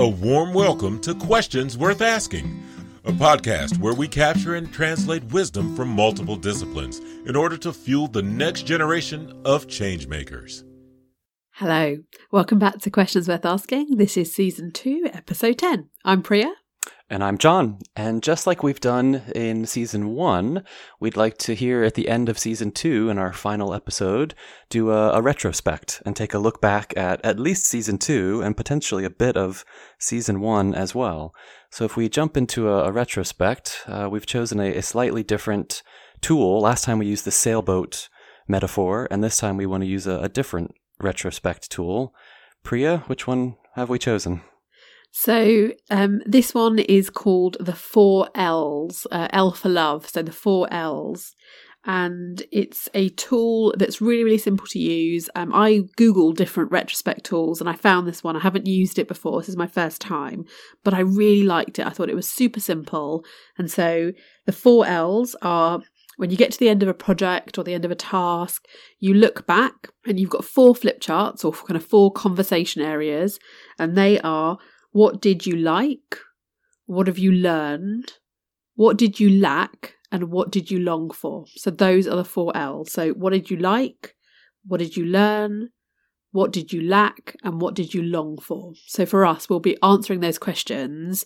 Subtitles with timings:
[0.00, 2.62] A warm welcome to Questions Worth Asking,
[3.04, 8.08] a podcast where we capture and translate wisdom from multiple disciplines in order to fuel
[8.08, 10.64] the next generation of changemakers.
[11.50, 11.98] Hello,
[12.32, 13.98] welcome back to Questions Worth Asking.
[13.98, 15.90] This is season two, episode 10.
[16.02, 16.54] I'm Priya.
[17.12, 17.78] And I'm John.
[17.96, 20.62] And just like we've done in season one,
[21.00, 24.32] we'd like to hear at the end of season two, in our final episode,
[24.68, 28.56] do a, a, retrospect and take a look back at at least season two and
[28.56, 29.64] potentially a bit of
[29.98, 31.34] season one as well.
[31.68, 35.82] So if we jump into a, a retrospect, uh, we've chosen a, a slightly different
[36.20, 36.60] tool.
[36.60, 38.08] Last time we used the sailboat
[38.46, 42.14] metaphor, and this time we want to use a, a different retrospect tool.
[42.62, 44.42] Priya, which one have we chosen?
[45.12, 50.08] So um, this one is called the Four L's, uh, L for love.
[50.08, 51.34] So the Four L's.
[51.86, 55.30] And it's a tool that's really, really simple to use.
[55.34, 58.36] Um, I Googled different retrospect tools and I found this one.
[58.36, 59.40] I haven't used it before.
[59.40, 60.44] This is my first time,
[60.84, 61.86] but I really liked it.
[61.86, 63.24] I thought it was super simple.
[63.56, 64.12] And so
[64.44, 65.80] the four L's are
[66.18, 68.66] when you get to the end of a project or the end of a task,
[68.98, 73.38] you look back and you've got four flip charts or kind of four conversation areas,
[73.78, 74.58] and they are
[74.92, 76.18] what did you like?
[76.86, 78.12] What have you learned?
[78.74, 79.94] What did you lack?
[80.12, 81.44] And what did you long for?
[81.54, 82.92] So those are the four L's.
[82.92, 84.16] So what did you like?
[84.66, 85.70] What did you learn?
[86.32, 87.36] What did you lack?
[87.44, 88.72] And what did you long for?
[88.86, 91.24] So for us, we'll be answering those questions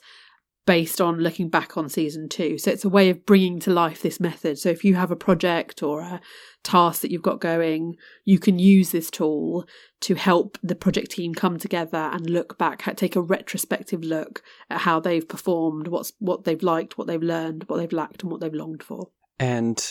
[0.66, 2.58] based on looking back on season two.
[2.58, 4.58] So it's a way of bringing to life this method.
[4.58, 6.20] So if you have a project or a
[6.62, 9.66] task that you've got going, you can use this tool
[10.00, 14.80] to help the project team come together and look back, take a retrospective look at
[14.80, 18.40] how they've performed, what's what they've liked, what they've learned, what they've lacked, and what
[18.40, 19.10] they've longed for.
[19.38, 19.82] And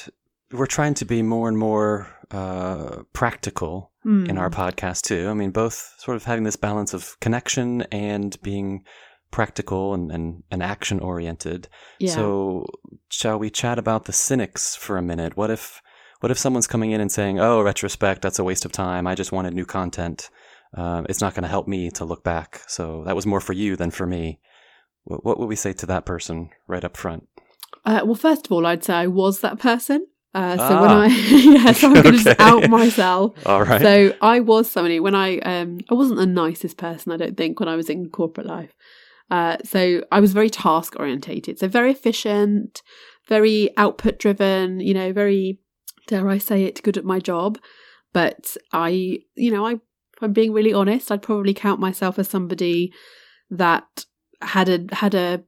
[0.52, 4.28] we're trying to be more and more uh, practical mm.
[4.28, 4.56] in our hmm.
[4.56, 5.28] podcast too.
[5.30, 8.84] I mean, both sort of having this balance of connection and being
[9.34, 11.68] practical and, and, and action oriented.
[12.00, 12.14] Yeah.
[12.14, 12.66] So
[13.10, 15.36] shall we chat about the cynics for a minute?
[15.36, 15.82] What if
[16.22, 19.08] what if someone's coming in and saying, "Oh, retrospect, that's a waste of time.
[19.08, 20.30] I just wanted new content.
[20.78, 22.62] Uh, it's not going to help me to look back.
[22.68, 24.40] So that was more for you than for me."
[25.04, 27.28] What, what would we say to that person right up front?
[27.84, 30.08] Uh, well, first of all, I'd say I was that person.
[30.34, 30.82] Uh, so ah.
[30.82, 32.24] when I yes, I'm going to okay.
[32.24, 33.36] just out myself.
[33.46, 33.82] All right.
[33.82, 37.60] So I was somebody when I um I wasn't the nicest person I don't think
[37.60, 38.74] when I was in corporate life.
[39.34, 42.84] Uh, so I was very task orientated, so very efficient,
[43.28, 44.80] very output driven.
[44.80, 45.58] You know, very
[46.06, 47.58] dare I say it, good at my job.
[48.14, 49.80] But I, you know, I,
[50.22, 52.94] I'm being really honest, I'd probably count myself as somebody
[53.50, 54.06] that
[54.44, 55.44] had a had a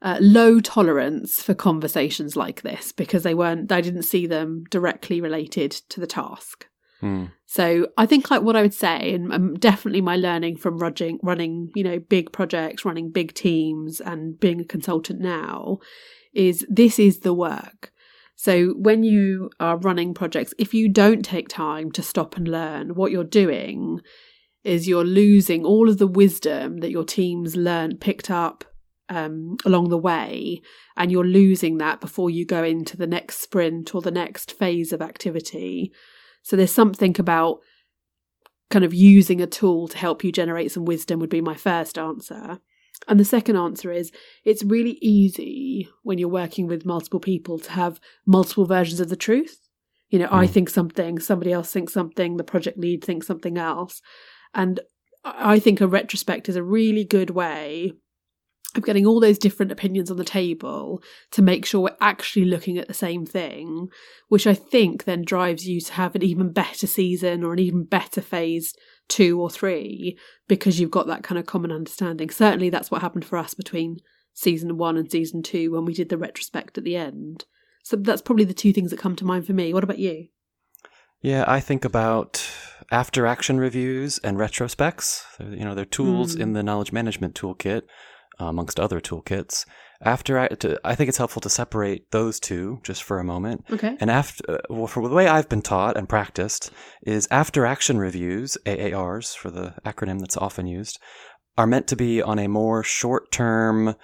[0.00, 5.20] uh, low tolerance for conversations like this because they weren't I didn't see them directly
[5.20, 6.66] related to the task.
[7.00, 7.26] Hmm.
[7.52, 11.18] So I think like what I would say, and um, definitely my learning from running,
[11.22, 15.80] running, you know, big projects, running big teams, and being a consultant now,
[16.32, 17.92] is this is the work.
[18.36, 22.94] So when you are running projects, if you don't take time to stop and learn,
[22.94, 24.00] what you're doing
[24.64, 28.64] is you're losing all of the wisdom that your teams learned, picked up
[29.10, 30.62] um, along the way,
[30.96, 34.90] and you're losing that before you go into the next sprint or the next phase
[34.90, 35.92] of activity.
[36.42, 37.60] So there's something about
[38.70, 41.98] kind of using a tool to help you generate some wisdom would be my first
[41.98, 42.58] answer.
[43.08, 44.12] And the second answer is
[44.44, 49.16] it's really easy when you're working with multiple people to have multiple versions of the
[49.16, 49.58] truth.
[50.08, 50.32] You know, mm.
[50.32, 54.00] I think something, somebody else thinks something, the project lead thinks something else.
[54.54, 54.80] And
[55.24, 57.92] I think a retrospect is a really good way
[58.76, 62.78] of getting all those different opinions on the table to make sure we're actually looking
[62.78, 63.88] at the same thing,
[64.28, 67.84] which I think then drives you to have an even better season or an even
[67.84, 68.74] better phase
[69.08, 70.18] two or three
[70.48, 72.30] because you've got that kind of common understanding.
[72.30, 73.98] Certainly, that's what happened for us between
[74.34, 77.44] season one and season two when we did the retrospect at the end.
[77.82, 79.74] So that's probably the two things that come to mind for me.
[79.74, 80.28] What about you?
[81.20, 82.48] Yeah, I think about
[82.90, 85.22] after action reviews and retrospects.
[85.38, 86.40] You know, they're tools mm.
[86.40, 87.82] in the knowledge management toolkit,
[88.38, 89.64] amongst other toolkits.
[90.04, 93.64] After I, to, I think it's helpful to separate those two just for a moment.
[93.70, 93.96] Okay.
[94.00, 96.70] And after, uh, well, for the way I've been taught and practiced
[97.02, 100.98] is after action reviews, AARs for the acronym that's often used,
[101.56, 103.94] are meant to be on a more short term,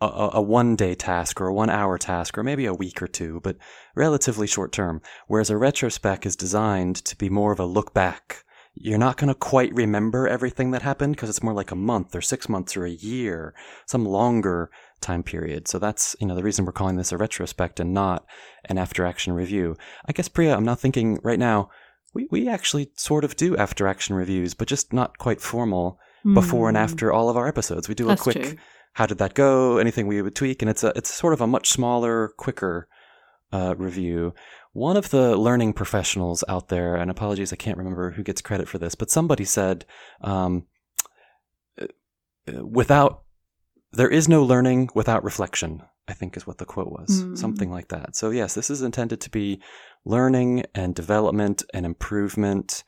[0.00, 3.08] a, a one day task or a one hour task or maybe a week or
[3.08, 3.56] two, but
[3.96, 5.00] relatively short term.
[5.26, 8.44] Whereas a retrospect is designed to be more of a look back
[8.80, 12.14] you're not going to quite remember everything that happened because it's more like a month
[12.14, 13.54] or six months or a year,
[13.86, 14.70] some longer
[15.00, 15.68] time period.
[15.68, 18.24] So that's, you know, the reason we're calling this a retrospect and not
[18.66, 19.76] an after action review.
[20.06, 21.70] I guess, Priya, I'm not thinking right now,
[22.14, 25.98] we, we actually sort of do after action reviews, but just not quite formal
[26.34, 26.82] before and Hmm.
[26.84, 27.88] after all of our episodes.
[27.88, 28.54] We do That's a quick true.
[28.94, 31.46] how did that go, anything we would tweak, and it's a it's sort of a
[31.46, 32.88] much smaller, quicker
[33.52, 34.34] uh, review.
[34.78, 38.68] One of the learning professionals out there, and apologies, I can't remember who gets credit
[38.68, 39.84] for this, but somebody said,
[40.20, 40.66] um,
[41.82, 41.86] uh,
[42.64, 43.24] without
[43.92, 45.82] there is no learning without reflection.
[46.06, 47.36] I think is what the quote was, Mm.
[47.36, 48.14] something like that.
[48.16, 49.60] So yes, this is intended to be
[50.04, 52.84] learning and development and improvement.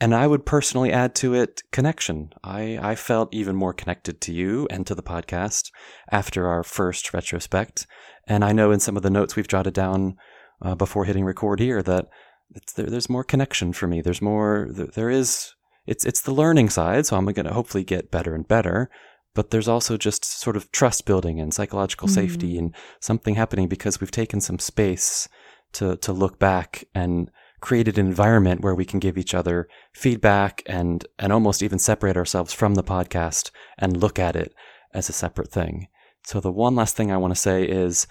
[0.00, 2.30] And I would personally add to it connection.
[2.42, 5.70] I, I felt even more connected to you and to the podcast
[6.10, 7.86] after our first retrospect.
[8.26, 10.16] And I know in some of the notes we've jotted down
[10.62, 12.08] uh, before hitting record here that
[12.54, 14.00] it's, there, there's more connection for me.
[14.00, 15.54] There's more, there, there is,
[15.86, 17.06] it's, it's the learning side.
[17.06, 18.90] So I'm going to hopefully get better and better.
[19.34, 23.98] But there's also just sort of trust building and psychological safety and something happening because
[23.98, 25.26] we've taken some space
[25.72, 27.30] to, to look back and
[27.62, 32.16] created an environment where we can give each other feedback and and almost even separate
[32.16, 34.52] ourselves from the podcast and look at it
[34.92, 35.86] as a separate thing.
[36.24, 38.06] So the one last thing I want to say is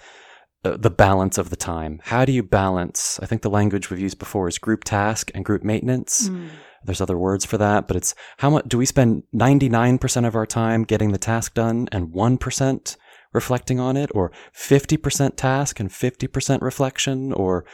[0.64, 2.00] uh, the balance of the time.
[2.04, 3.18] How do you balance?
[3.22, 6.28] I think the language we've used before is group task and group maintenance.
[6.28, 6.50] Mm.
[6.84, 10.46] There's other words for that, but it's how much do we spend 99% of our
[10.46, 12.96] time getting the task done and 1%
[13.32, 17.64] reflecting on it or 50% task and 50% reflection or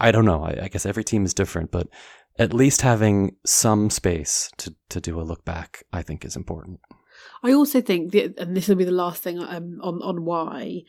[0.00, 0.42] I don't know.
[0.42, 1.88] I, I guess every team is different, but
[2.38, 6.80] at least having some space to, to do a look back, I think is important.
[7.42, 10.82] I also think, that, and this will be the last thing um, on on why,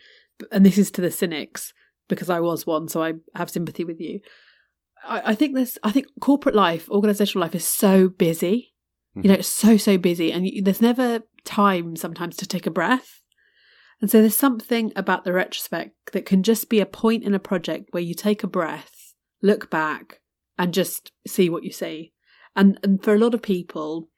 [0.51, 1.73] and this is to the cynics
[2.07, 4.19] because I was one, so I have sympathy with you.
[5.03, 5.77] I, I think this.
[5.83, 8.73] I think corporate life, organizational life, is so busy.
[9.15, 9.39] You know, mm-hmm.
[9.39, 13.21] it's so so busy, and you, there's never time sometimes to take a breath.
[14.01, 17.39] And so there's something about the retrospect that can just be a point in a
[17.39, 20.19] project where you take a breath, look back,
[20.57, 22.11] and just see what you see.
[22.55, 24.09] And and for a lot of people,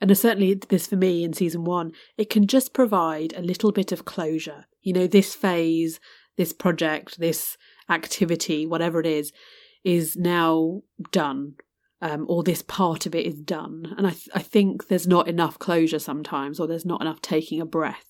[0.00, 3.90] and certainly this for me in season one, it can just provide a little bit
[3.90, 4.66] of closure.
[4.82, 6.00] You know, this phase,
[6.36, 7.56] this project, this
[7.88, 9.32] activity, whatever it is,
[9.84, 11.54] is now done.
[12.02, 13.94] Um, or this part of it is done.
[13.98, 17.60] And I, th- I think there's not enough closure sometimes, or there's not enough taking
[17.60, 18.06] a breath.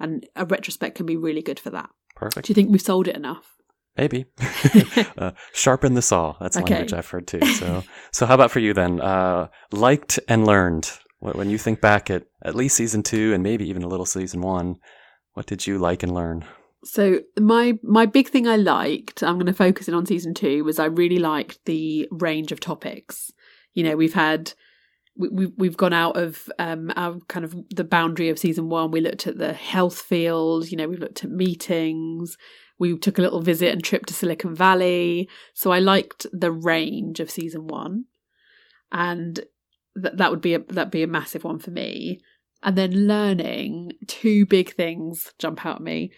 [0.00, 1.90] And a retrospect can be really good for that.
[2.16, 2.46] Perfect.
[2.46, 3.56] Do you think we've sold it enough?
[3.98, 4.24] Maybe.
[5.18, 6.36] uh, sharpen the saw.
[6.40, 6.72] That's Okay.
[6.72, 7.44] language I've heard too.
[7.44, 9.00] So, so how about for you then?
[9.02, 10.90] Uh, liked and learned.
[11.20, 14.40] When you think back at at least season two and maybe even a little season
[14.40, 14.76] one,
[15.34, 16.44] what did you like and learn?
[16.84, 20.64] So my my big thing I liked, I'm going to focus in on season two,
[20.64, 23.32] was I really liked the range of topics.
[23.72, 24.52] You know, we've had
[25.16, 28.90] we, we we've gone out of um our kind of the boundary of season one.
[28.90, 30.70] We looked at the health field.
[30.70, 32.36] You know, we looked at meetings.
[32.78, 35.28] We took a little visit and trip to Silicon Valley.
[35.54, 38.06] So I liked the range of season one,
[38.92, 39.40] and
[39.94, 42.20] that that would be a that'd be a massive one for me.
[42.64, 46.12] And then learning two big things jump out at me.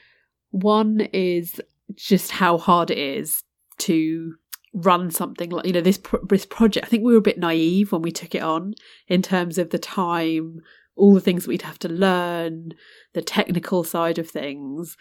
[0.51, 1.61] One is
[1.95, 3.43] just how hard it is
[3.79, 4.35] to
[4.73, 6.87] run something like you know this pro- this project.
[6.87, 8.75] I think we were a bit naive when we took it on
[9.09, 10.61] in terms of the time,
[10.95, 12.73] all the things we'd have to learn,
[13.13, 14.97] the technical side of things,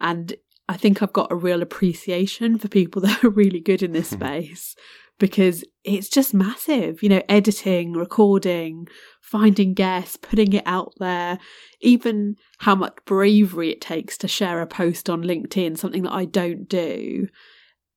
[0.00, 0.34] and
[0.68, 4.10] I think I've got a real appreciation for people that are really good in this
[4.10, 4.76] space
[5.18, 7.02] because it's just massive.
[7.02, 8.88] You know, editing, recording,
[9.20, 11.38] finding guests, putting it out there,
[11.80, 16.24] even how much bravery it takes to share a post on LinkedIn, something that I
[16.24, 17.28] don't do.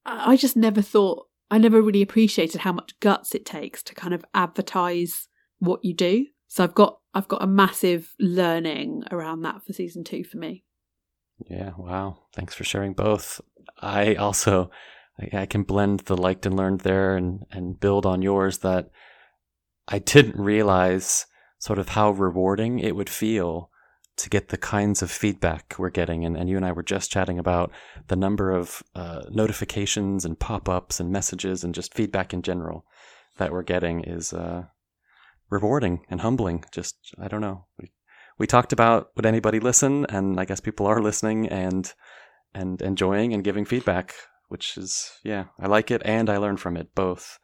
[0.06, 4.14] I just never thought, I never really appreciated how much guts it takes to kind
[4.14, 5.28] of advertise
[5.60, 6.28] what you do.
[6.48, 10.64] So I've got I've got a massive learning around that for season two for me.
[11.50, 12.20] Yeah, wow.
[12.34, 13.42] Thanks for sharing both.
[13.80, 14.72] I also
[15.20, 18.90] I, I can blend the liked and learned there and and build on yours that
[19.88, 21.26] I didn't realize
[21.60, 23.72] sort of how rewarding it would feel
[24.18, 26.26] to get the kinds of feedback we're getting.
[26.26, 27.72] And, and you and I were just chatting about
[28.08, 32.84] the number of uh, notifications and pop ups and messages and just feedback in general
[33.38, 34.64] that we're getting is uh,
[35.50, 36.66] rewarding and humbling.
[36.72, 37.66] Just, I don't know.
[37.80, 37.92] We,
[38.40, 41.92] we talked about would anybody listen, and I guess people are listening and
[42.54, 44.16] and enjoying and giving feedback,
[44.48, 47.40] which is yeah, I like it and I learn from it both.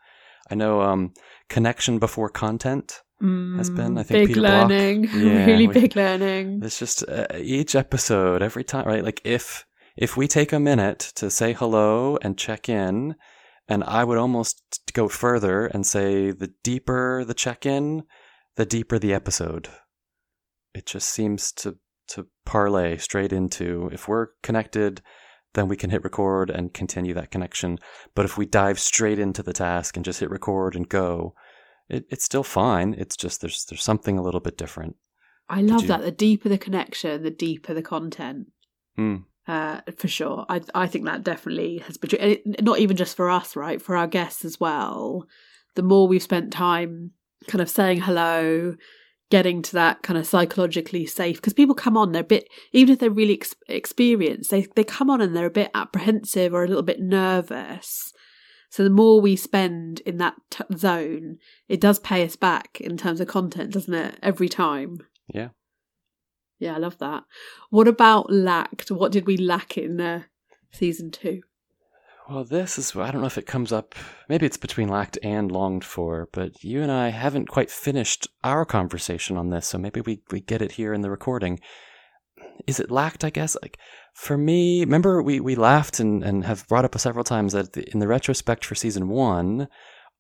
[0.52, 1.14] I know um,
[1.50, 3.98] connection before content has been.
[3.98, 6.62] I think Mm, big Peter Block- learning, Yeah, really we- big learning.
[6.64, 9.04] It's just uh, each episode, every time, right?
[9.04, 13.16] Like if if we take a minute to say hello and check in,
[13.70, 14.62] and I would almost
[14.94, 18.04] go further and say the deeper the check in,
[18.56, 19.70] the deeper the episode.
[20.74, 21.78] It just seems to
[22.10, 25.02] to parlay straight into if we're connected,
[25.54, 27.78] then we can hit record and continue that connection.
[28.16, 31.34] But if we dive straight into the task and just hit record and go,
[31.90, 32.96] it, it's still fine.
[32.98, 34.96] It's just there's there's something a little bit different.
[35.50, 36.02] I love you- that.
[36.02, 38.48] The deeper the connection, the deeper the content.
[38.98, 39.24] Mm.
[39.48, 40.46] Uh, for sure.
[40.48, 42.20] I I think that definitely has been true.
[42.20, 43.82] And it, not even just for us, right?
[43.82, 45.28] For our guests as well.
[45.76, 47.12] The more we've spent time
[47.48, 48.76] kind of saying hello,
[49.30, 52.94] getting to that kind of psychologically safe, because people come on, they're a bit, even
[52.94, 56.64] if they're really ex- experienced, they, they come on and they're a bit apprehensive or
[56.64, 58.14] a little bit nervous.
[58.70, 61.38] So the more we spend in that t- zone,
[61.68, 64.18] it does pay us back in terms of content, doesn't it?
[64.22, 64.98] Every time.
[65.34, 65.50] Yeah.
[66.60, 67.24] Yeah, I love that.
[67.70, 68.90] What about lacked?
[68.90, 70.24] What did we lack in uh,
[70.72, 71.42] season two?
[72.34, 73.94] Well, this is, I don't know if it comes up,
[74.28, 78.66] maybe it's between lacked and longed for, but you and I haven't quite finished our
[78.66, 81.60] conversation on this, so maybe we, we get it here in the recording.
[82.66, 83.56] Is it lacked, I guess?
[83.62, 83.78] Like,
[84.16, 88.00] for me, remember we, we laughed and, and have brought up several times that in
[88.00, 89.68] the retrospect for season one,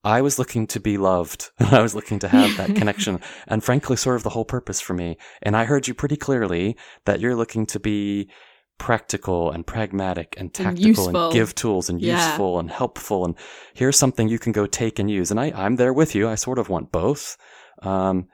[0.03, 1.50] I was looking to be loved.
[1.58, 4.79] And I was looking to have that connection, and frankly, sort of the whole purpose
[4.79, 5.17] for me.
[5.41, 8.29] And I heard you pretty clearly that you're looking to be
[8.77, 11.32] practical and pragmatic and tactical and, useful.
[11.32, 12.15] give tools and Yeah.
[12.27, 13.36] useful and helpful and
[13.74, 16.36] here's something you can go take and use and I, i'm there with you i
[16.36, 17.38] sort of want both
[17.82, 18.27] um,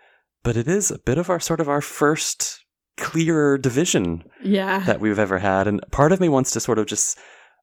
[0.43, 2.63] but it is a bit of our sort of our first
[2.97, 4.79] clearer division Yeah.
[4.85, 7.17] that we've ever had and part of me wants to sort of just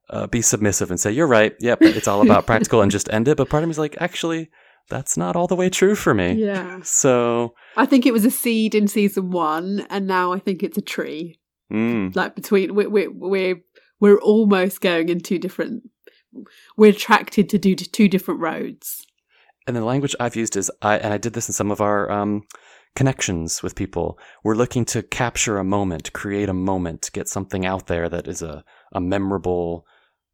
[0.09, 3.27] uh, be submissive and say you're right yep it's all about practical and just end
[3.27, 4.49] it but part of me is like actually
[4.89, 6.79] that's not all the way true for me yeah.
[6.83, 10.77] so I think it was a seed in season one, and now I think it's
[10.79, 11.39] a tree.
[11.71, 13.61] Mm, Like between we're we're we're,
[13.99, 15.83] we're almost going in two different.
[16.75, 19.05] We're attracted to do two different roads.
[19.65, 22.11] and the language I've used is I and I did this in some of our
[22.11, 22.43] um,
[22.95, 24.17] connections with people.
[24.43, 28.41] We're looking to capture a moment, create a moment, get something out there that is
[28.41, 29.85] a a memorable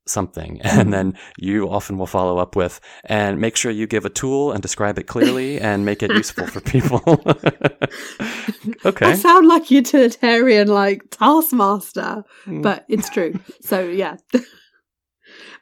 [0.05, 4.09] something, and then you often will follow up with and make sure you give a
[4.09, 7.01] tool and describe it clearly and make it useful for people.
[8.85, 12.61] okay, I sound like utilitarian, like taskmaster, Mm.
[12.61, 13.33] but it's true.
[13.61, 14.17] so yeah.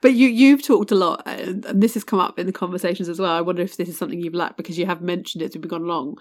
[0.02, 3.08] But you you've talked a lot, and and this has come up in the conversations
[3.08, 3.32] as well.
[3.32, 5.68] I wonder if this is something you've lacked because you have mentioned it as we've
[5.70, 6.16] gone along.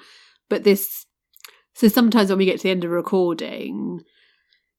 [0.51, 1.07] But this,
[1.75, 4.01] so sometimes when we get to the end of recording,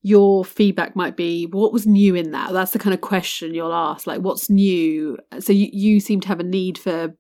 [0.04, 3.74] your feedback might be, "What was new in that?" That's the kind of question you'll
[3.74, 7.16] ask, like, "What's new?" So you you seem to have a need for,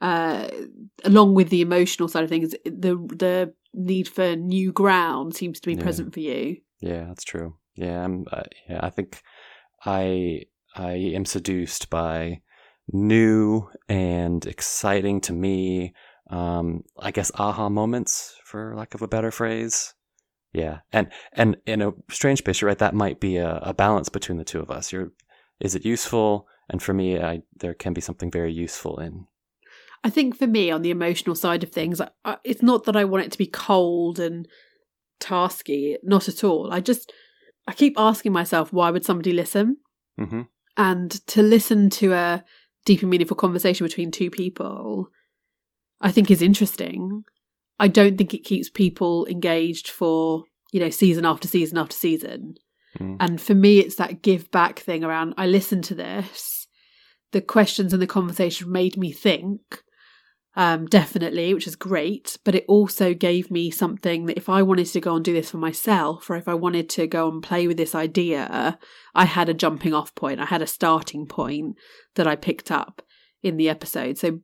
[0.00, 0.48] uh,
[1.04, 5.66] along with the emotional side of things, the the need for new ground seems to
[5.68, 5.82] be Yeah.
[5.82, 6.58] present for you.
[6.80, 7.54] Yeah, that's true.
[7.74, 8.26] Yeah, I'm.
[8.30, 9.22] Uh, yeah, I think
[9.84, 10.42] I
[10.76, 12.42] I am seduced by
[12.92, 15.94] new and exciting to me.
[16.30, 19.94] Um, I guess aha moments, for lack of a better phrase.
[20.52, 22.78] Yeah, and and in a strange space, you're right.
[22.78, 24.92] That might be a, a balance between the two of us.
[24.92, 25.12] You're,
[25.60, 26.46] is it useful?
[26.68, 29.26] And for me, I there can be something very useful in.
[30.04, 32.96] I think for me, on the emotional side of things, I, I, it's not that
[32.96, 34.46] I want it to be cold and
[35.20, 35.96] tasky.
[36.02, 36.72] Not at all.
[36.72, 37.12] I just
[37.66, 39.78] I keep asking myself, why would somebody listen?
[40.18, 40.42] hmm
[40.76, 42.44] And to listen to a
[42.84, 45.08] deep and meaningful conversation between two people,
[46.00, 47.24] I think is interesting.
[47.82, 52.54] I don't think it keeps people engaged for you know season after season after season.
[52.98, 53.16] Mm.
[53.18, 56.68] And for me, it's that give back thing around I listened to this.
[57.32, 59.82] The questions and the conversation made me think,
[60.54, 62.38] um, definitely, which is great.
[62.44, 65.50] But it also gave me something that if I wanted to go and do this
[65.50, 68.78] for myself, or if I wanted to go and play with this idea,
[69.12, 70.38] I had a jumping off point.
[70.38, 71.74] I had a starting point
[72.14, 73.02] that I picked up
[73.42, 74.18] in the episode.
[74.18, 74.40] So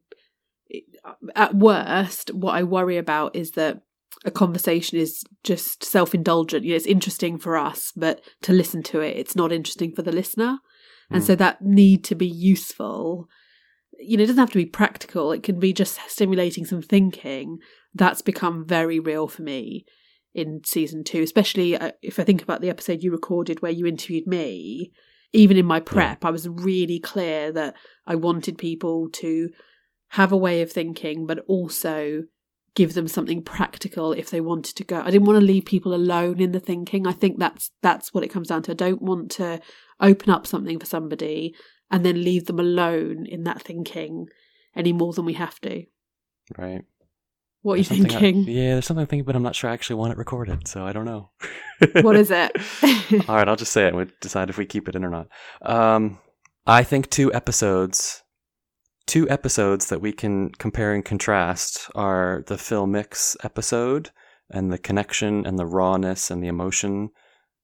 [1.34, 3.82] at worst, what I worry about is that
[4.24, 6.64] a conversation is just self indulgent.
[6.64, 10.02] You know, it's interesting for us, but to listen to it, it's not interesting for
[10.02, 10.58] the listener.
[11.10, 11.26] And Mm.
[11.26, 13.28] so that need to be useful,
[13.98, 15.32] you know, it doesn't have to be practical.
[15.32, 17.58] It can be just stimulating some thinking.
[17.94, 19.86] That's become very real for me
[20.34, 23.86] in season two, especially uh, if I think about the episode you recorded where you
[23.86, 24.92] interviewed me.
[25.32, 27.74] Even in my prep, I was really clear that
[28.06, 29.50] I wanted people to
[30.10, 32.24] have a way of thinking, but also
[32.74, 35.00] give them something practical if they wanted to go.
[35.00, 37.06] I didn't want to leave people alone in the thinking.
[37.06, 38.72] I think that's that's what it comes down to.
[38.72, 39.60] I don't want to
[40.00, 41.54] open up something for somebody
[41.90, 44.26] and then leave them alone in that thinking
[44.76, 45.84] any more than we have to.
[46.56, 46.82] Right.
[47.62, 48.44] What are you There's I- thinking?
[48.44, 50.86] yeah, there's something I'm thinking, but I'm not sure I actually want it recorded, so
[50.86, 51.30] I don't know.
[52.02, 52.52] what is it?
[53.28, 53.94] All right, I'll just say it.
[53.94, 55.28] We'll decide if we keep it in or not.
[55.62, 56.18] Um,
[56.66, 58.22] I think two episodes,
[59.08, 64.10] two episodes that we can compare and contrast are the Phil Mix episode
[64.50, 67.10] and the connection and the rawness and the emotion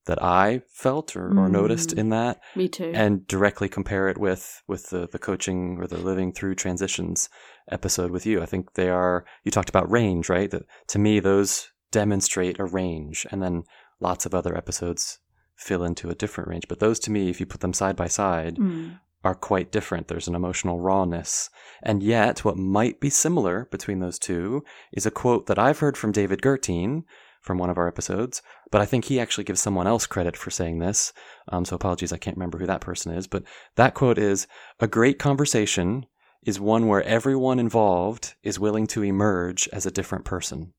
[0.07, 1.99] that I felt or, or noticed Mm.
[1.99, 2.93] in that Me too.
[2.95, 7.29] and directly compare it with with the, the coaching or the living through transitions
[7.71, 8.43] episode with you.
[8.43, 10.51] I think they are you talked about range, right?
[10.51, 13.63] That to me those demonstrate a range and then
[14.01, 15.21] lots of other episodes
[15.57, 16.65] fill into a different range.
[16.69, 18.99] But those to me, if you put them side by side, Mm.
[19.25, 20.09] Are quite different.
[20.09, 21.50] There's an emotional rawness.
[21.83, 24.62] And yet, what might be similar between those two
[24.93, 27.04] is a quote that I've heard from David Gertine
[27.40, 28.40] from one of our episodes,
[28.71, 31.12] but I think he actually gives someone else credit for saying this.
[31.49, 33.26] Um, so apologies, I can't remember who that person is.
[33.26, 33.45] But
[33.76, 34.47] that quote is
[34.81, 36.07] A great conversation
[36.45, 40.73] is one where everyone involved is willing to emerge as a different person.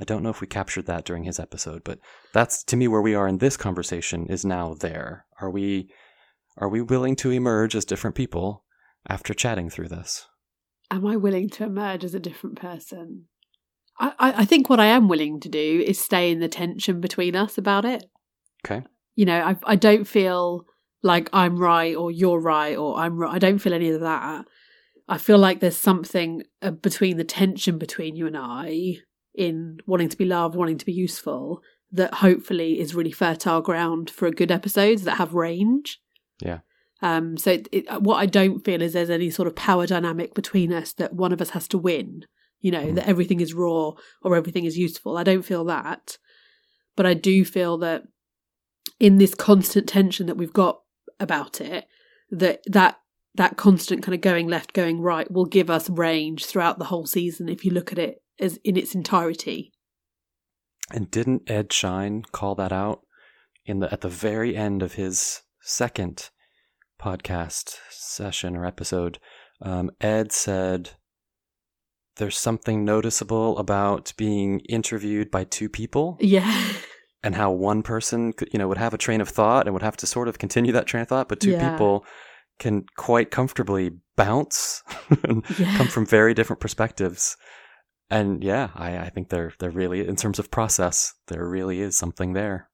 [0.00, 1.98] I don't know if we captured that during his episode, but
[2.32, 5.26] that's to me where we are in this conversation is now there.
[5.40, 5.90] Are we
[6.58, 8.64] are we willing to emerge as different people
[9.08, 10.26] after chatting through this?
[10.90, 13.26] Am I willing to emerge as a different person?
[14.00, 17.34] I, I, think what I am willing to do is stay in the tension between
[17.34, 18.04] us about it.
[18.64, 18.84] Okay.
[19.16, 20.66] You know, I I don't feel
[21.02, 23.34] like I'm right or you're right or I'm right.
[23.34, 24.44] I don't feel any of that.
[25.08, 28.98] I feel like there's something uh, between the tension between you and I
[29.34, 31.60] in wanting to be loved, wanting to be useful,
[31.90, 36.00] that hopefully is really fertile ground for a good episodes that have range.
[36.40, 36.60] Yeah.
[37.02, 37.36] Um.
[37.36, 40.72] So it, it, what I don't feel is there's any sort of power dynamic between
[40.72, 42.24] us that one of us has to win.
[42.60, 42.94] You know Mm.
[42.96, 43.92] that everything is raw
[44.22, 45.16] or everything is useful.
[45.16, 46.18] I don't feel that,
[46.96, 48.02] but I do feel that
[48.98, 50.80] in this constant tension that we've got
[51.20, 51.86] about it,
[52.30, 52.98] that that
[53.36, 57.06] that constant kind of going left, going right will give us range throughout the whole
[57.06, 59.72] season if you look at it as in its entirety.
[60.90, 63.02] And didn't Ed Schein call that out
[63.64, 66.30] in the at the very end of his second
[67.00, 69.18] podcast session or episode?
[69.60, 70.90] Um, Ed said
[72.16, 76.62] there's something noticeable about being interviewed by two people Yeah.
[77.22, 79.82] and how one person could, you know would have a train of thought and would
[79.82, 81.70] have to sort of continue that train of thought but two Yeah.
[81.70, 82.04] people
[82.58, 84.82] can quite comfortably bounce
[85.24, 85.76] and Yeah.
[85.76, 87.36] come from very different perspectives
[88.10, 91.96] and yeah I, I think there there really in terms of process there really is
[91.96, 92.67] something there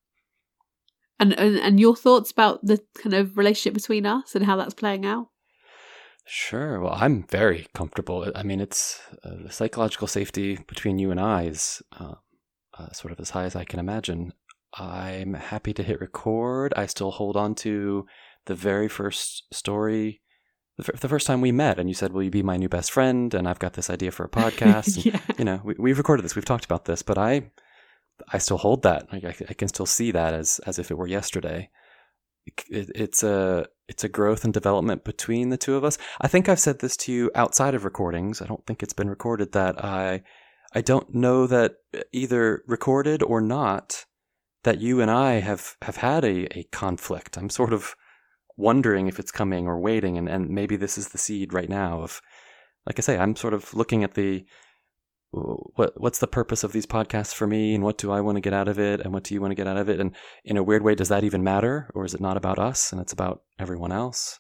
[1.21, 4.75] And, and and your thoughts about the kind of relationship between us and how that's
[4.75, 5.29] playing out?
[6.27, 6.81] sure.
[6.81, 8.31] Well i'm very comfortable.
[8.35, 12.15] I mean it's uh, the psychological safety between you and i is uh,
[12.79, 14.33] uh, sort of as high as i can imagine.
[14.77, 16.75] I'm happy to hit record.
[16.77, 18.07] I still hold on to
[18.47, 20.21] the very first story
[20.79, 22.69] the, f- the first time we met and you said will you be my new
[22.69, 23.35] best friend?
[23.35, 24.97] And i've got this idea for a podcast.
[24.97, 25.21] And, yeah.
[25.39, 26.35] you know we, we've recorded this.
[26.35, 27.03] We've talked about this.
[27.03, 27.51] But i
[28.33, 29.13] i still hold that.
[29.13, 31.71] Like I, I can still see that as as if it were yesterday.
[32.69, 35.99] It, it's a it's a growth and development between the two of us.
[36.21, 38.43] I think i've said this to you outside of recordings.
[38.43, 40.23] I don't think it's been recorded that i
[40.75, 44.05] i don't know that uh, either recorded or not
[44.65, 47.37] that you and i have have had a, a conflict.
[47.37, 47.95] I'm sort of
[48.57, 52.03] wondering if it's coming or waiting and, and maybe this is the seed right now
[52.03, 52.21] of
[52.87, 54.45] like i say i'm sort of looking at the
[55.77, 58.41] what what's the purpose of these podcasts for me and what do I want to
[58.41, 60.13] get out of it and what do you want to get out of it and
[60.45, 63.01] in a weird way does that even matter or is it not about us and
[63.01, 64.39] it's about everyone else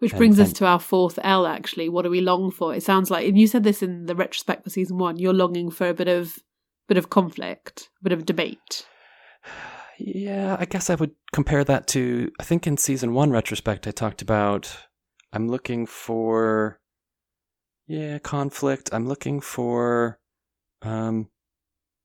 [0.00, 1.88] Which And- brings us to our fourth L, actually.
[1.88, 2.74] What do we long for?
[2.74, 5.16] It sounds like, and you said this in the retrospect for season one.
[5.16, 6.38] You're longing for a bit of,
[6.88, 8.86] bit of conflict, a bit of debate.
[9.98, 13.92] yeah I guess I would compare that to I think in season 1 retrospect I
[13.92, 14.64] talked about
[15.32, 16.80] I'm looking for
[17.86, 20.18] yeah conflict I'm looking for
[20.82, 21.28] um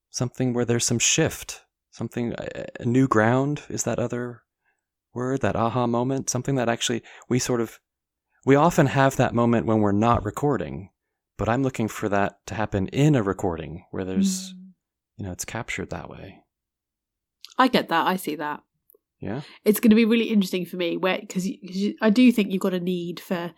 [0.09, 1.61] something where there's some shift
[1.91, 4.41] something a a new ground is that other
[5.13, 7.79] word that aha moment something that actually we sort of
[8.45, 10.89] we often have that moment when we're not recording
[11.37, 14.57] but i'm looking for that to happen in a recording where there's Mm.
[15.17, 16.43] you know it's captured that way
[17.59, 18.05] I get that.
[18.05, 18.61] I see that.
[19.19, 21.47] yeah It's going to be really interesting for me, where because
[22.01, 23.51] I do think you've got a need for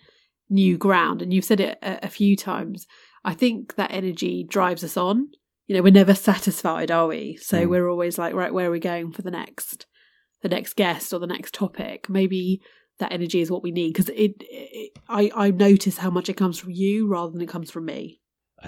[0.50, 2.88] new ground, and you've said it a, a few times.
[3.24, 5.30] I think that energy drives us on.
[5.68, 7.38] You know, we're never satisfied, are we?
[7.38, 7.70] So Mm.
[7.70, 9.86] we're always like, right, where are we going for the next,
[10.42, 12.10] the next guest or the next topic?
[12.10, 12.62] Maybe
[13.00, 14.92] that energy is what we need because it, it.
[15.08, 18.20] I I notice how much it comes from you rather than it comes from me.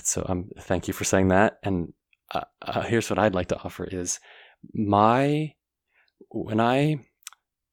[0.04, 1.92] So um thank you for saying that and
[2.34, 4.22] uh, uh, here's what i'd like to offer is
[4.74, 5.54] my
[6.30, 6.96] when i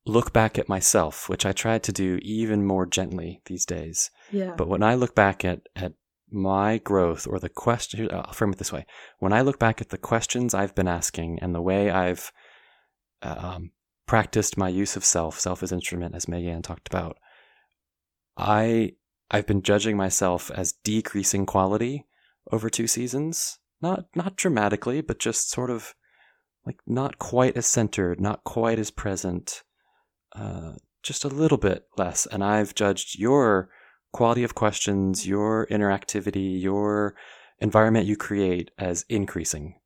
[0.05, 4.55] look back at myself which i try to do even more gently these days Yeah.
[4.57, 5.93] but when i look back at at
[6.31, 8.87] my growth or the question, I'll frame it this way
[9.19, 12.33] when i look back at the questions i've been asking and the way i've
[13.23, 13.71] um,
[14.07, 17.17] practiced my use of self self as instrument as megan talked about
[18.37, 18.93] i
[19.31, 22.07] i've been judging myself as decreasing quality
[22.53, 25.95] over two seasons not not dramatically but just sort of
[26.69, 29.63] like not quite as centered, not quite as present,
[30.37, 32.27] uh, just a little bit less.
[32.27, 33.71] And I've judged your
[34.19, 37.15] quality of questions, your interactivity, your
[37.61, 39.77] environment you create as increasing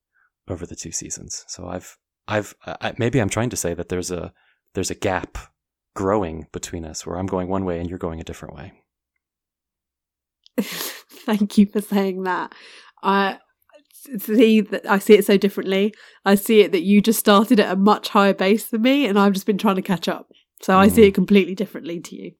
[0.49, 1.45] over the two seasons.
[1.49, 4.33] So I've, I've, I, maybe I'm trying to say that there's a,
[4.73, 5.37] there's a gap
[5.95, 8.73] growing between us where I'm going one way and you're going a different way.
[10.62, 12.55] Thank you for saying that.
[13.03, 13.38] I
[14.18, 15.92] see that I see it so differently.
[16.25, 19.18] I see it that you just started at a much higher base than me, and
[19.18, 20.31] I've just been trying to catch up.
[20.62, 21.09] So I see mm-hmm.
[21.09, 22.33] it completely differently to you.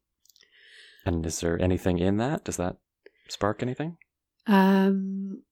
[1.05, 2.45] And is there anything in that?
[2.45, 2.77] Does that
[3.29, 3.97] spark anything?
[4.47, 5.43] Um,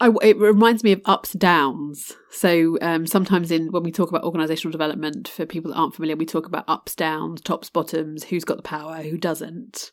[0.00, 2.12] I, it reminds me of ups downs.
[2.30, 6.16] So um, sometimes in when we talk about organizational development for people that aren't familiar,
[6.16, 9.92] we talk about ups downs, tops bottoms, who's got the power, who doesn't.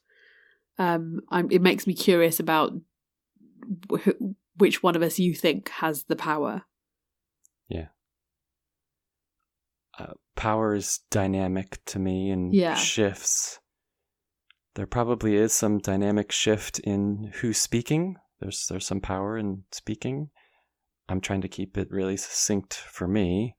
[0.77, 2.73] Um, I'm, it makes me curious about
[3.91, 4.07] wh-
[4.57, 6.63] which one of us you think has the power.
[7.67, 7.87] Yeah.
[9.97, 12.75] Uh, power is dynamic to me and Yeah.
[12.75, 13.59] shifts.
[14.79, 18.15] There probably is some dynamic shift in who's speaking.
[18.39, 20.29] There's there's some power in speaking.
[21.09, 23.57] I'm trying to keep it really succinct for me.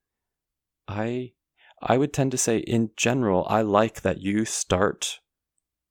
[0.88, 1.32] I
[1.82, 5.20] I would tend to say in general, I like that you start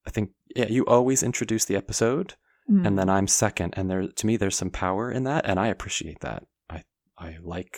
[0.03, 2.33] I think yeah, you always introduce the episode
[2.67, 2.87] Mm.
[2.87, 5.67] and then I'm second and there to me there's some power in that and I
[5.67, 6.47] appreciate that.
[6.71, 6.85] I
[7.19, 7.77] I like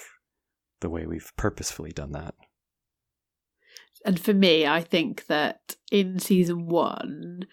[0.80, 2.34] the way we've purposefully done that.
[4.06, 7.46] And for me, I think that in season one,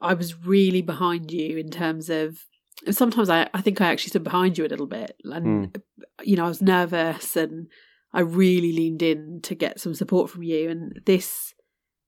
[0.00, 2.44] I was really behind you in terms of.
[2.86, 5.80] and Sometimes I, I think I actually stood behind you a little bit, and
[6.22, 7.68] you know I was nervous, and
[8.12, 10.70] I really leaned in to get some support from you.
[10.70, 11.54] And this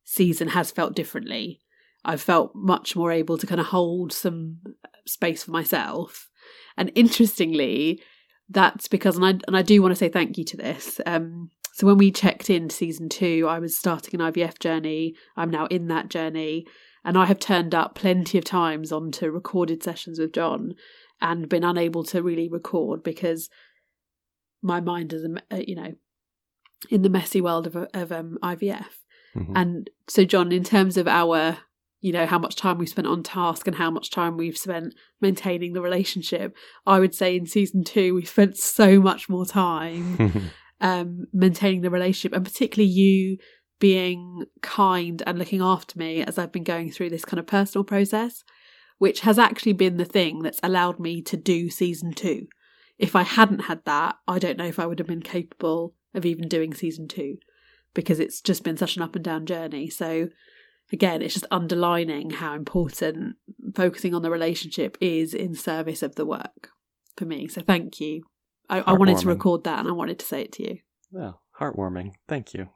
[0.05, 1.61] season has felt differently.
[2.05, 4.59] I've felt much more able to kind of hold some
[5.07, 6.29] space for myself.
[6.77, 8.03] And interestingly,
[8.49, 11.01] that's because, and I and I do want to say thank you to this.
[11.07, 15.14] Um, so when we checked in season two, I was starting an IVF journey.
[15.37, 16.66] I'm now in that journey,
[17.04, 20.74] and I have turned up plenty of times onto recorded sessions with John,
[21.20, 23.48] and been unable to really record because
[24.61, 25.94] my mind is, uh, you know,
[26.90, 28.98] in the messy world of of um, IVF.
[29.35, 29.52] Mhm.
[29.54, 31.56] And so, John, in terms of our,
[32.02, 34.94] you know, how much time we've spent on task and how much time we've spent
[35.22, 36.54] maintaining the relationship,
[36.87, 40.50] I would say in season two, we spent so much more time
[40.83, 43.38] um, maintaining the relationship, and particularly you
[43.79, 47.85] being kind and looking after me as I've been going through this kind of personal
[47.85, 48.45] process,
[48.99, 52.47] which has actually been the thing that's allowed me to do season two.
[52.99, 56.27] If I hadn't had that, I don't know if I would have been capable of
[56.27, 57.38] even doing season two
[57.95, 59.88] because it's just been such an up and down journey.
[59.88, 60.29] So,
[60.92, 63.37] again, it's just underlining how important
[63.75, 66.68] focusing on the relationship is in service of the work
[67.16, 67.49] for me.
[67.49, 68.23] So, thank you.
[68.72, 70.78] I, I wanted to record that and I wanted to say it to you.
[71.11, 72.12] well, heartwarming.
[72.26, 72.68] Thank you.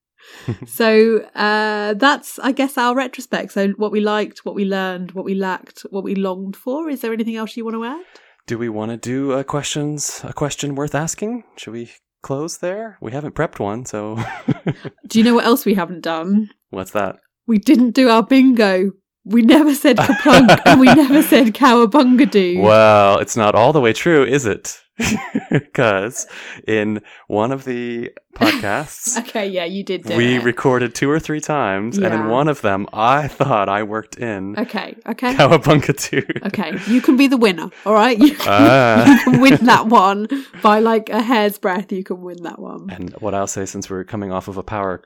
[0.66, 3.52] so uh, that's, I guess, our retrospect.
[3.52, 6.88] So what we liked, what we learned, what we lacked, what we longed for.
[6.88, 8.04] Is there anything else you want to add?
[8.46, 11.44] Do we want to do a questions a question worth asking?
[11.56, 11.90] Should we
[12.22, 12.98] close there?
[13.00, 14.18] We haven't prepped one, so
[15.06, 16.50] Do you know what else we haven't done?
[16.70, 17.16] what's that?
[17.46, 18.90] We didn't do our bingo.
[19.24, 22.62] We never said kaplunk and we never said cowabungadoo.
[22.62, 24.80] Well, it's not all the way true, is it?
[25.50, 26.26] Because
[26.66, 30.42] in one of the podcasts, Okay, yeah, you did we it.
[30.44, 34.58] recorded two or three times, and in one of them, I thought I worked in
[34.58, 35.34] okay, okay.
[35.34, 36.46] Cowabunga 2.
[36.48, 38.18] Okay, you can be the winner, all right?
[38.18, 39.06] You can, Ah.
[39.24, 40.26] you can win that one
[40.62, 41.92] by like a hair's breadth.
[41.92, 42.90] You can win that one.
[42.90, 45.02] And what I'll say, since we're coming off of a power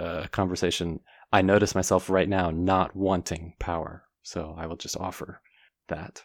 [0.00, 1.00] uh, conversation,
[1.32, 4.04] I notice myself right now not wanting power.
[4.22, 5.40] So I will just offer
[5.88, 6.22] that.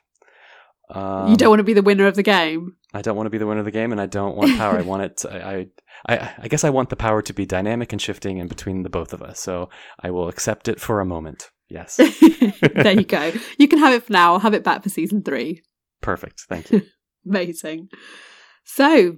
[0.94, 2.76] Um, you don't want to be the winner of the game.
[2.94, 4.78] I don't want to be the winner of the game, and I don't want power.
[4.78, 5.18] I want it.
[5.18, 5.68] To, I,
[6.08, 8.90] I, I guess I want the power to be dynamic and shifting in between the
[8.90, 9.40] both of us.
[9.40, 11.50] So I will accept it for a moment.
[11.70, 11.98] Yes,
[12.76, 13.32] there you go.
[13.58, 14.34] You can have it for now.
[14.34, 15.64] I'll have it back for season three.
[16.02, 16.42] perfect.
[16.48, 16.84] Thank you.
[17.28, 17.90] Amazing.
[18.64, 19.18] So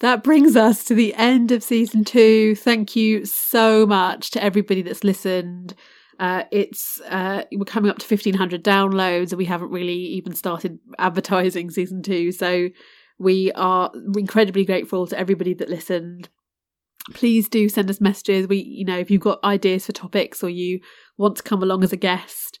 [0.00, 2.56] that brings us to the end of season two.
[2.56, 5.74] Thank you so much to everybody that's listened.
[6.18, 10.34] Uh, it's uh, we're coming up to fifteen hundred downloads, and we haven't really even
[10.34, 12.32] started advertising season two.
[12.32, 12.68] So
[13.18, 16.28] we are incredibly grateful to everybody that listened.
[17.14, 18.48] Please do send us messages.
[18.48, 20.80] We, you know, if you've got ideas for topics or you
[21.16, 22.58] want to come along as a guest,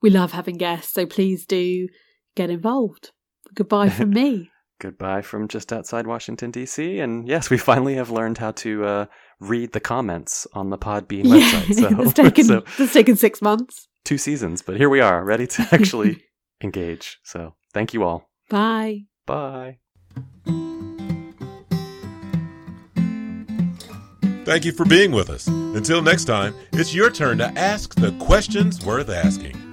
[0.00, 0.92] we love having guests.
[0.92, 1.88] So please do
[2.36, 3.10] get involved.
[3.54, 7.00] Goodbye from me goodbye from just outside Washington, D.C.
[7.00, 9.06] And yes, we finally have learned how to uh,
[9.40, 11.74] read the comments on the Podbean yeah, website.
[11.78, 15.46] So it's, taken, so it's taken six months, two seasons, but here we are, ready
[15.46, 16.22] to actually
[16.62, 17.18] engage.
[17.24, 18.28] So thank you all.
[18.48, 19.02] Bye.
[19.26, 19.78] Bye.
[24.44, 25.46] Thank you for being with us.
[25.46, 29.67] Until next time, it's your turn to ask the questions worth asking.